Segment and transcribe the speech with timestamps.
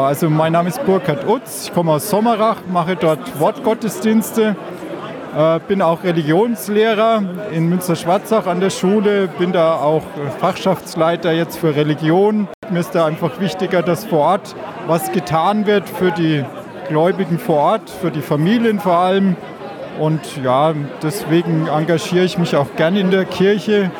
[0.00, 4.54] Also mein Name ist Burkhard Utz, ich komme aus Sommerach, mache dort Wortgottesdienste,
[5.36, 10.04] äh, bin auch Religionslehrer in Münster-Schwarzach an der Schule, bin da auch
[10.38, 12.46] Fachschaftsleiter jetzt für Religion.
[12.70, 14.54] Mir ist da einfach wichtiger, dass vor Ort
[14.86, 16.44] was getan wird für die
[16.88, 19.34] Gläubigen vor Ort, für die Familien vor allem.
[19.98, 23.90] Und ja, deswegen engagiere ich mich auch gern in der Kirche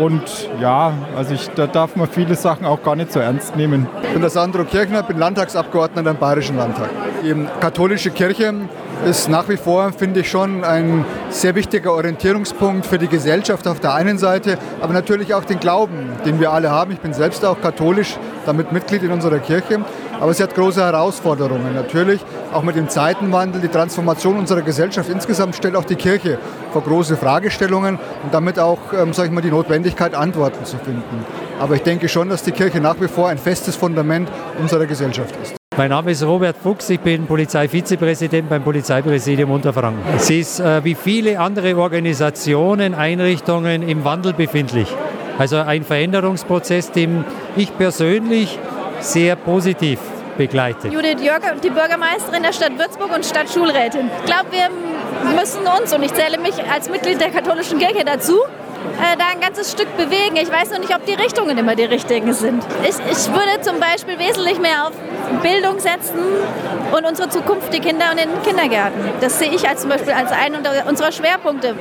[0.00, 0.22] und
[0.60, 3.86] ja, also ich, da darf man viele Sachen auch gar nicht so ernst nehmen.
[4.02, 6.90] Ich bin der Sandro Kirchner, bin Landtagsabgeordneter im Bayerischen Landtag.
[7.22, 8.54] Die katholische Kirche
[9.06, 13.80] ist nach wie vor, finde ich, schon ein sehr wichtiger Orientierungspunkt für die Gesellschaft auf
[13.80, 16.92] der einen Seite, aber natürlich auch den Glauben, den wir alle haben.
[16.92, 19.80] Ich bin selbst auch katholisch, damit Mitglied in unserer Kirche.
[20.20, 21.74] Aber sie hat große Herausforderungen.
[21.74, 22.20] Natürlich
[22.52, 26.38] auch mit dem Zeitenwandel, die Transformation unserer Gesellschaft insgesamt stellt auch die Kirche
[26.72, 31.24] vor große Fragestellungen und damit auch, ähm, sage ich mal, die Notwendigkeit, Antworten zu finden.
[31.58, 34.28] Aber ich denke schon, dass die Kirche nach wie vor ein festes Fundament
[34.60, 35.56] unserer Gesellschaft ist.
[35.76, 40.02] Mein Name ist Robert Fuchs, ich bin Polizeivizepräsident beim Polizeipräsidium Unterfranken.
[40.18, 44.94] Sie ist äh, wie viele andere Organisationen, Einrichtungen im Wandel befindlich.
[45.38, 47.24] Also ein Veränderungsprozess, den
[47.56, 48.58] ich persönlich
[49.00, 49.98] sehr positiv
[50.36, 50.88] begleite.
[50.88, 54.10] Judith Jörger, die Bürgermeisterin der Stadt Würzburg und Stadtschulrätin.
[54.20, 54.68] Ich glaube, wir
[55.34, 58.38] müssen uns, und ich zähle mich als Mitglied der katholischen Kirche dazu,
[59.00, 60.36] äh, da ein ganzes Stück bewegen.
[60.36, 62.62] Ich weiß nur nicht, ob die Richtungen immer die richtigen sind.
[62.82, 64.92] Ich, ich würde zum Beispiel wesentlich mehr auf
[65.42, 66.18] Bildung setzen
[66.90, 69.00] und unsere Zukunft, die Kinder und den Kindergärten.
[69.20, 71.74] Das sehe ich als zum Beispiel als einen unserer Schwerpunkte.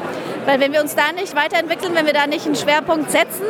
[0.46, 3.46] Weil wenn wir uns da nicht weiterentwickeln, wenn wir da nicht einen Schwerpunkt setzen,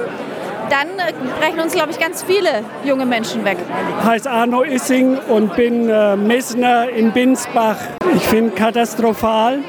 [0.70, 3.58] dann äh, brechen uns, glaube ich, ganz viele junge Menschen weg.
[4.00, 7.78] Ich heiße Arno Issing und bin äh, Messner in Binsbach.
[8.16, 9.60] Ich finde katastrophal,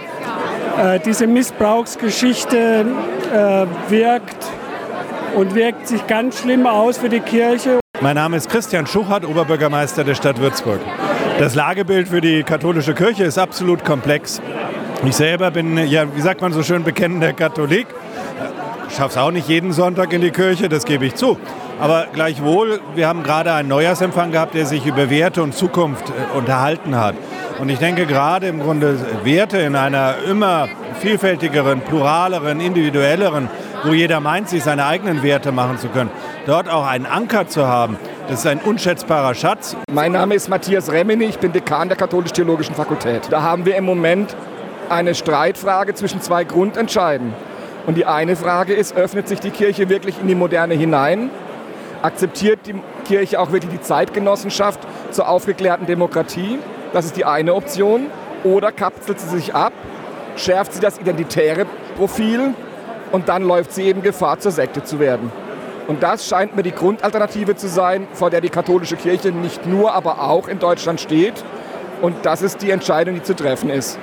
[0.78, 2.86] äh, diese Missbrauchsgeschichte
[3.32, 4.46] äh, wirkt
[5.34, 7.80] und wirkt sich ganz schlimm aus für die Kirche.
[8.00, 10.80] Mein Name ist Christian Schuchert, Oberbürgermeister der Stadt Würzburg.
[11.38, 14.40] Das Lagebild für die katholische Kirche ist absolut komplex.
[15.04, 17.86] Ich selber bin, ja, wie sagt man so schön, bekennender Katholik.
[18.88, 21.38] Ich schaffe es auch nicht jeden Sonntag in die Kirche, das gebe ich zu.
[21.80, 26.36] Aber gleichwohl, wir haben gerade einen Neujahrsempfang gehabt, der sich über Werte und Zukunft äh,
[26.36, 27.14] unterhalten hat.
[27.58, 30.68] Und ich denke gerade im Grunde Werte in einer immer
[31.00, 33.48] vielfältigeren, pluraleren, individuelleren,
[33.84, 36.10] wo jeder meint, sich seine eigenen Werte machen zu können,
[36.46, 37.96] dort auch einen Anker zu haben,
[38.28, 39.76] das ist ein unschätzbarer Schatz.
[39.92, 43.22] Mein Name ist Matthias Remini, ich bin Dekan der Katholisch-Theologischen Fakultät.
[43.30, 44.34] Da haben wir im Moment
[44.88, 47.34] eine Streitfrage zwischen zwei Grundentscheiden.
[47.86, 51.30] Und die eine Frage ist, öffnet sich die Kirche wirklich in die Moderne hinein?
[52.00, 52.74] Akzeptiert die
[53.04, 54.80] Kirche auch wirklich die Zeitgenossenschaft
[55.10, 56.58] zur aufgeklärten Demokratie?
[56.92, 58.06] Das ist die eine Option.
[58.44, 59.72] Oder kapselt sie sich ab,
[60.36, 61.64] schärft sie das identitäre
[61.96, 62.54] Profil
[63.12, 65.30] und dann läuft sie eben Gefahr, zur Sekte zu werden.
[65.86, 69.94] Und das scheint mir die Grundalternative zu sein, vor der die katholische Kirche nicht nur,
[69.94, 71.34] aber auch in Deutschland steht.
[72.00, 73.98] Und das ist die Entscheidung, die zu treffen ist.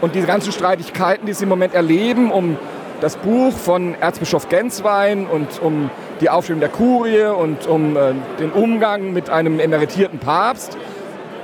[0.00, 2.56] Und diese ganzen Streitigkeiten, die Sie im Moment erleben, um
[3.00, 5.90] das Buch von Erzbischof Genswein und um
[6.20, 10.76] die Aufstellung der Kurie und um äh, den Umgang mit einem emeritierten Papst,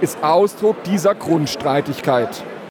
[0.00, 2.44] ist Ausdruck dieser Grundstreitigkeit.